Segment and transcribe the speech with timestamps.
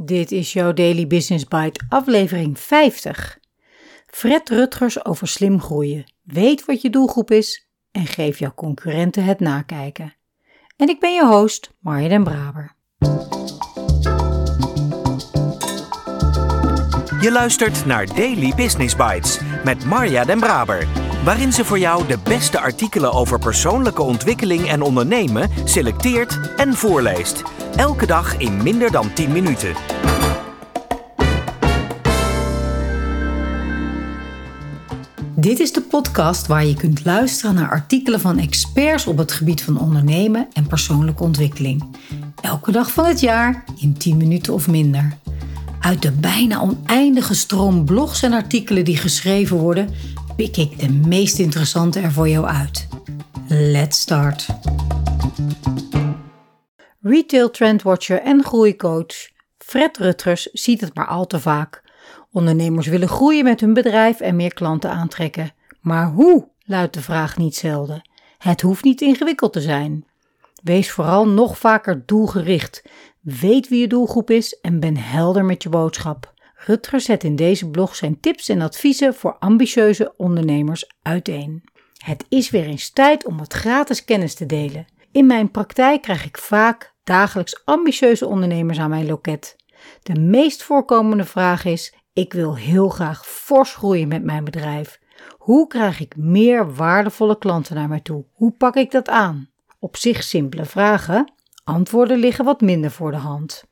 [0.00, 3.38] Dit is jouw Daily Business Bite, aflevering 50.
[4.06, 6.12] Fred Rutgers over slim groeien.
[6.22, 10.14] Weet wat je doelgroep is en geef jouw concurrenten het nakijken.
[10.76, 12.74] En ik ben je host, Marja den Braber.
[17.20, 20.86] Je luistert naar Daily Business Bites met Marja den Braber,
[21.24, 27.42] waarin ze voor jou de beste artikelen over persoonlijke ontwikkeling en ondernemen selecteert en voorleest.
[27.76, 29.74] Elke dag in minder dan 10 minuten.
[35.40, 39.62] Dit is de podcast waar je kunt luisteren naar artikelen van experts op het gebied
[39.62, 41.84] van ondernemen en persoonlijke ontwikkeling.
[42.40, 45.16] Elke dag van het jaar in 10 minuten of minder.
[45.80, 49.88] Uit de bijna oneindige stroom blogs en artikelen die geschreven worden,
[50.38, 52.88] pik ik de meest interessante er voor jou uit.
[53.48, 54.46] Let's start.
[57.00, 61.82] Retail trendwatcher en groeicoach Fred Rutgers ziet het maar al te vaak.
[62.32, 65.54] Ondernemers willen groeien met hun bedrijf en meer klanten aantrekken.
[65.80, 68.08] Maar hoe, luidt de vraag niet zelden.
[68.38, 70.04] Het hoeft niet ingewikkeld te zijn.
[70.62, 72.82] Wees vooral nog vaker doelgericht.
[73.20, 76.36] Weet wie je doelgroep is en ben helder met je boodschap.
[76.66, 81.64] Rutger zet in deze blog zijn tips en adviezen voor ambitieuze ondernemers uiteen.
[81.98, 84.86] Het is weer eens tijd om wat gratis kennis te delen.
[85.12, 89.56] In mijn praktijk krijg ik vaak dagelijks ambitieuze ondernemers aan mijn loket.
[90.02, 95.00] De meest voorkomende vraag is: ik wil heel graag fors groeien met mijn bedrijf.
[95.38, 98.24] Hoe krijg ik meer waardevolle klanten naar mij toe?
[98.32, 99.50] Hoe pak ik dat aan?
[99.78, 101.32] Op zich simpele vragen,
[101.64, 103.64] antwoorden liggen wat minder voor de hand.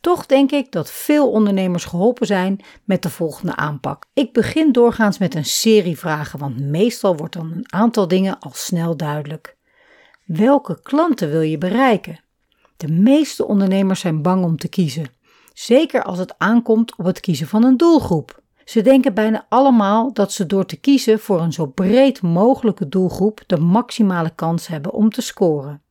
[0.00, 4.04] Toch denk ik dat veel ondernemers geholpen zijn met de volgende aanpak.
[4.12, 8.50] Ik begin doorgaans met een serie vragen, want meestal wordt dan een aantal dingen al
[8.54, 9.56] snel duidelijk.
[10.24, 12.20] Welke klanten wil je bereiken?
[12.76, 15.06] De meeste ondernemers zijn bang om te kiezen,
[15.52, 18.42] zeker als het aankomt op het kiezen van een doelgroep.
[18.64, 23.40] Ze denken bijna allemaal dat ze door te kiezen voor een zo breed mogelijke doelgroep
[23.46, 25.82] de maximale kans hebben om te scoren.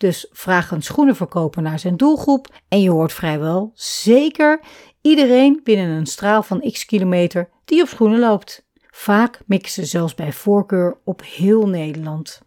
[0.00, 4.60] Dus vraag een schoenenverkoper naar zijn doelgroep en je hoort vrijwel zeker
[5.00, 8.66] iedereen binnen een straal van x kilometer die op schoenen loopt.
[8.90, 12.40] Vaak mikken ze zelfs bij voorkeur op heel Nederland.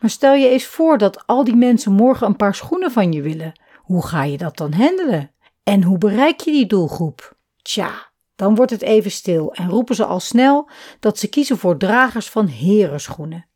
[0.00, 3.22] Maar stel je eens voor dat al die mensen morgen een paar schoenen van je
[3.22, 3.60] willen.
[3.76, 5.30] Hoe ga je dat dan handelen?
[5.62, 7.36] En hoe bereik je die doelgroep?
[7.62, 10.70] Tja, dan wordt het even stil en roepen ze al snel
[11.00, 13.46] dat ze kiezen voor dragers van herenschoenen.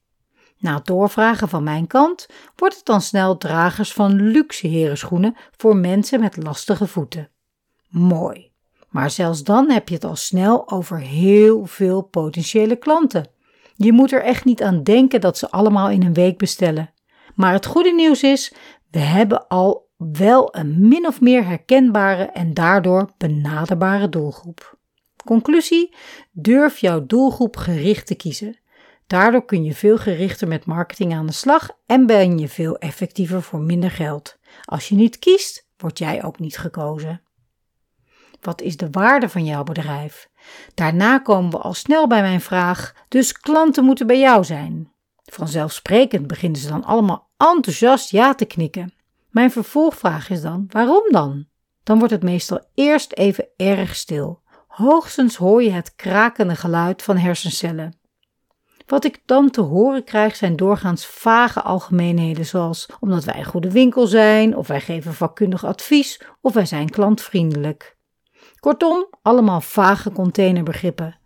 [0.59, 5.77] Na het doorvragen van mijn kant wordt het dan snel dragers van luxe herenschoenen voor
[5.77, 7.29] mensen met lastige voeten.
[7.89, 8.51] Mooi.
[8.89, 13.29] Maar zelfs dan heb je het al snel over heel veel potentiële klanten.
[13.75, 16.91] Je moet er echt niet aan denken dat ze allemaal in een week bestellen.
[17.35, 18.55] Maar het goede nieuws is,
[18.91, 24.79] we hebben al wel een min of meer herkenbare en daardoor benaderbare doelgroep.
[25.25, 25.95] Conclusie:
[26.33, 28.59] durf jouw doelgroep gericht te kiezen.
[29.07, 33.43] Daardoor kun je veel gerichter met marketing aan de slag en ben je veel effectiever
[33.43, 34.37] voor minder geld.
[34.65, 37.21] Als je niet kiest, word jij ook niet gekozen.
[38.41, 40.29] Wat is de waarde van jouw bedrijf?
[40.75, 44.93] Daarna komen we al snel bij mijn vraag, dus klanten moeten bij jou zijn.
[45.25, 48.95] Vanzelfsprekend beginnen ze dan allemaal enthousiast ja te knikken.
[49.31, 51.47] Mijn vervolgvraag is dan: waarom dan?
[51.83, 54.41] Dan wordt het meestal eerst even erg stil.
[54.67, 57.99] Hoogstens hoor je het krakende geluid van hersencellen.
[58.87, 63.71] Wat ik dan te horen krijg zijn doorgaans vage algemeenheden, zoals omdat wij een goede
[63.71, 67.97] winkel zijn, of wij geven vakkundig advies, of wij zijn klantvriendelijk.
[68.61, 71.19] Kortom, allemaal vage containerbegrippen.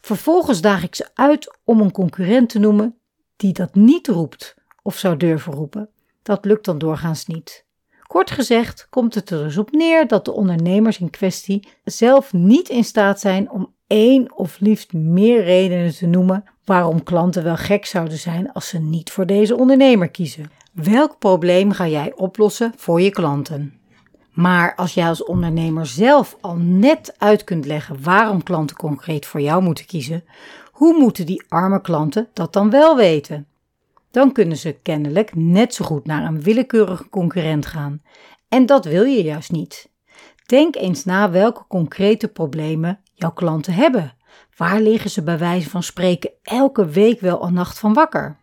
[0.00, 2.98] Vervolgens daag ik ze uit om een concurrent te noemen
[3.36, 5.88] die dat niet roept of zou durven roepen.
[6.22, 7.64] Dat lukt dan doorgaans niet.
[8.06, 12.68] Kort gezegd komt het er dus op neer dat de ondernemers in kwestie zelf niet
[12.68, 17.86] in staat zijn om één of liefst meer redenen te noemen waarom klanten wel gek
[17.86, 20.50] zouden zijn als ze niet voor deze ondernemer kiezen.
[20.72, 23.78] Welk probleem ga jij oplossen voor je klanten?
[24.32, 29.40] Maar als jij als ondernemer zelf al net uit kunt leggen waarom klanten concreet voor
[29.40, 30.24] jou moeten kiezen,
[30.72, 33.46] hoe moeten die arme klanten dat dan wel weten?
[34.10, 38.02] Dan kunnen ze kennelijk net zo goed naar een willekeurige concurrent gaan.
[38.48, 39.88] En dat wil je juist niet.
[40.46, 44.15] Denk eens na welke concrete problemen jouw klanten hebben.
[44.56, 48.36] Waar liggen ze bij wijze van spreken elke week wel een nacht van wakker?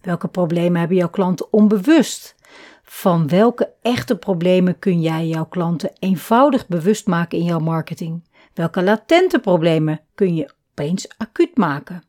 [0.00, 2.34] Welke problemen hebben jouw klanten onbewust?
[2.82, 8.28] Van welke echte problemen kun jij jouw klanten eenvoudig bewust maken in jouw marketing?
[8.54, 12.02] Welke latente problemen kun je opeens acuut maken?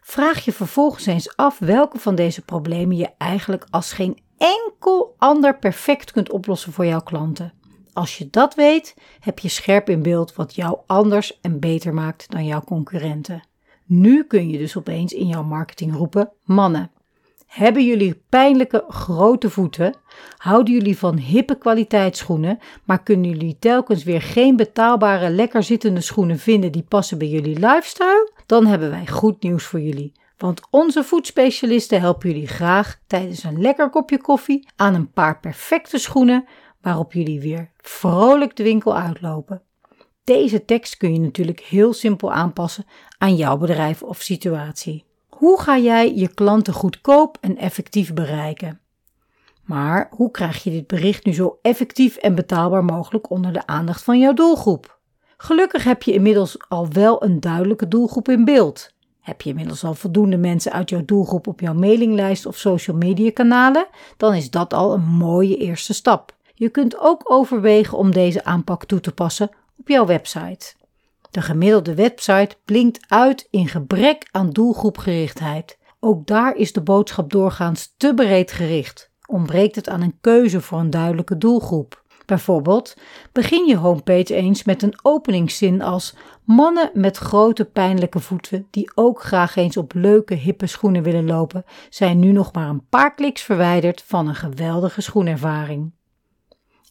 [0.00, 5.58] Vraag je vervolgens eens af welke van deze problemen je eigenlijk als geen enkel ander
[5.58, 7.52] perfect kunt oplossen voor jouw klanten.
[7.94, 12.30] Als je dat weet, heb je scherp in beeld wat jou anders en beter maakt
[12.30, 13.42] dan jouw concurrenten.
[13.84, 16.90] Nu kun je dus opeens in jouw marketing roepen: mannen.
[17.46, 19.94] Hebben jullie pijnlijke grote voeten?
[20.36, 26.38] Houden jullie van hippe kwaliteitsschoenen, maar kunnen jullie telkens weer geen betaalbare, lekker zittende schoenen
[26.38, 28.32] vinden die passen bij jullie lifestyle?
[28.46, 30.12] Dan hebben wij goed nieuws voor jullie.
[30.36, 35.98] Want onze voetspecialisten helpen jullie graag tijdens een lekker kopje koffie aan een paar perfecte
[35.98, 36.44] schoenen
[36.84, 39.62] waarop jullie weer vrolijk de winkel uitlopen.
[40.24, 42.84] Deze tekst kun je natuurlijk heel simpel aanpassen
[43.18, 45.04] aan jouw bedrijf of situatie.
[45.28, 48.80] Hoe ga jij je klanten goedkoop en effectief bereiken?
[49.62, 54.04] Maar hoe krijg je dit bericht nu zo effectief en betaalbaar mogelijk onder de aandacht
[54.04, 54.98] van jouw doelgroep?
[55.36, 58.92] Gelukkig heb je inmiddels al wel een duidelijke doelgroep in beeld.
[59.20, 63.30] Heb je inmiddels al voldoende mensen uit jouw doelgroep op jouw mailinglijst of social media
[63.30, 63.86] kanalen?
[64.16, 66.34] Dan is dat al een mooie eerste stap.
[66.54, 70.74] Je kunt ook overwegen om deze aanpak toe te passen op jouw website.
[71.30, 75.78] De gemiddelde website blinkt uit in gebrek aan doelgroepgerichtheid.
[76.00, 79.10] Ook daar is de boodschap doorgaans te breed gericht.
[79.26, 82.02] Ontbreekt het aan een keuze voor een duidelijke doelgroep.
[82.26, 82.94] Bijvoorbeeld,
[83.32, 86.14] begin je homepage eens met een openingszin als
[86.44, 91.64] mannen met grote pijnlijke voeten die ook graag eens op leuke hippe schoenen willen lopen,
[91.88, 95.92] zijn nu nog maar een paar kliks verwijderd van een geweldige schoenervaring.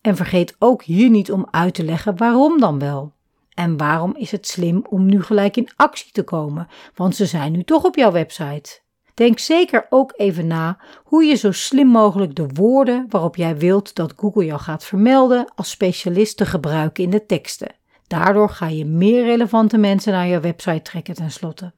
[0.03, 3.13] En vergeet ook hier niet om uit te leggen waarom dan wel.
[3.53, 6.67] En waarom is het slim om nu gelijk in actie te komen?
[6.95, 8.81] Want ze zijn nu toch op jouw website.
[9.13, 13.95] Denk zeker ook even na hoe je zo slim mogelijk de woorden waarop jij wilt
[13.95, 17.75] dat Google jou gaat vermelden als specialist te gebruiken in de teksten.
[18.07, 21.73] Daardoor ga je meer relevante mensen naar je website trekken tenslotte.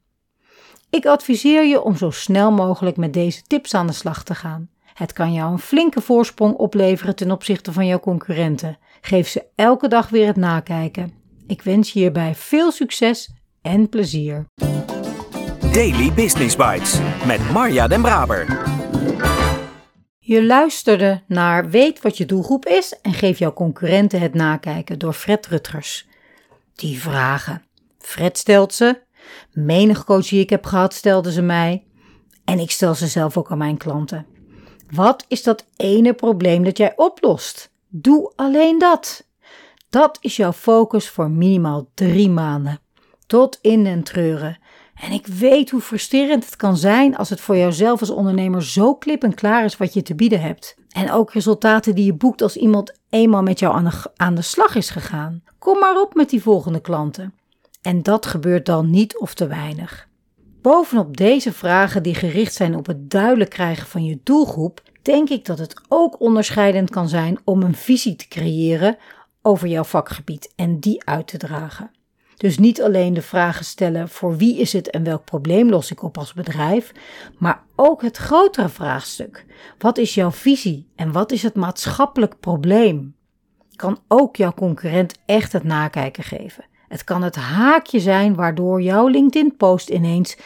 [0.89, 4.69] Ik adviseer je om zo snel mogelijk met deze tips aan de slag te gaan.
[4.95, 8.77] Het kan jou een flinke voorsprong opleveren ten opzichte van jouw concurrenten.
[9.01, 11.13] Geef ze elke dag weer het nakijken.
[11.47, 14.45] Ik wens je hierbij veel succes en plezier.
[15.71, 18.63] Daily Business Bites met Marja Den Braber.
[20.19, 25.13] Je luisterde naar Weet wat je doelgroep is en geef jouw concurrenten het nakijken door
[25.13, 26.07] Fred Rutgers.
[26.75, 27.63] Die vragen.
[27.99, 29.01] Fred stelt ze,
[29.51, 31.83] menig coach die ik heb gehad stelde ze mij
[32.45, 34.34] en ik stel ze zelf ook aan mijn klanten.
[34.91, 37.71] Wat is dat ene probleem dat jij oplost?
[37.87, 39.27] Doe alleen dat.
[39.89, 42.79] Dat is jouw focus voor minimaal drie maanden.
[43.27, 44.57] Tot in den treuren.
[44.95, 48.95] En ik weet hoe frustrerend het kan zijn als het voor jouzelf als ondernemer zo
[48.95, 50.75] klip en klaar is wat je te bieden hebt.
[50.89, 54.41] En ook resultaten die je boekt als iemand eenmaal met jou aan de, aan de
[54.41, 55.43] slag is gegaan.
[55.59, 57.33] Kom maar op met die volgende klanten.
[57.81, 60.07] En dat gebeurt dan niet of te weinig.
[60.65, 65.45] Bovenop deze vragen die gericht zijn op het duidelijk krijgen van je doelgroep, denk ik
[65.45, 68.97] dat het ook onderscheidend kan zijn om een visie te creëren
[69.41, 71.91] over jouw vakgebied en die uit te dragen.
[72.37, 76.03] Dus niet alleen de vragen stellen voor wie is het en welk probleem los ik
[76.03, 76.91] op als bedrijf,
[77.37, 79.45] maar ook het grotere vraagstuk.
[79.77, 83.15] Wat is jouw visie en wat is het maatschappelijk probleem?
[83.75, 86.65] Kan ook jouw concurrent echt het nakijken geven.
[86.87, 90.37] Het kan het haakje zijn waardoor jouw LinkedIn-post ineens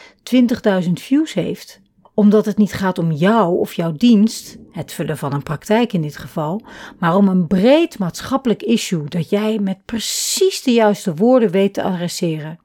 [0.84, 1.80] 20.000 views heeft
[2.20, 6.02] omdat het niet gaat om jou of jouw dienst, het vullen van een praktijk in
[6.02, 6.62] dit geval,
[6.98, 11.82] maar om een breed maatschappelijk issue dat jij met precies de juiste woorden weet te
[11.82, 12.58] adresseren.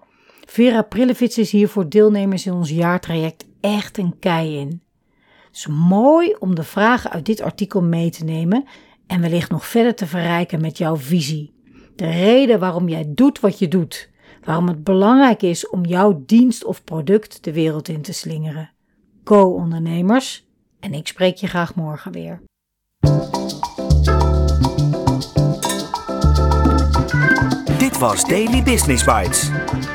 [0.45, 4.81] Vera Prillevits is hier voor deelnemers in ons jaartraject echt een kei in.
[5.45, 8.65] Het is mooi om de vragen uit dit artikel mee te nemen
[9.07, 11.54] en wellicht nog verder te verrijken met jouw visie.
[11.95, 14.09] De reden waarom jij doet wat je doet.
[14.43, 18.71] Waarom het belangrijk is om jouw dienst of product de wereld in te slingeren.
[19.23, 20.45] Go ondernemers
[20.79, 22.41] en ik spreek je graag morgen weer.
[27.77, 29.49] Dit was Daily Business Bites.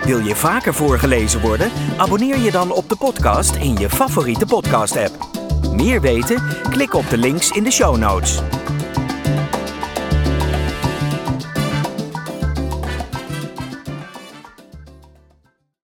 [0.04, 1.70] Wil je vaker voorgelezen worden?
[1.96, 5.28] Abonneer je dan op de podcast in je favoriete podcast-app.
[5.72, 6.42] Meer weten?
[6.70, 8.42] Klik op de links in de show notes.